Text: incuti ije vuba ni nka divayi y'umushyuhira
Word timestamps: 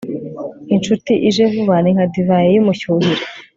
incuti 0.73 1.13
ije 1.29 1.43
vuba 1.51 1.75
ni 1.83 1.91
nka 1.95 2.05
divayi 2.13 2.49
y'umushyuhira 2.55 3.23